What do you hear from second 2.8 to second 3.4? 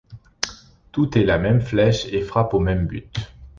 but.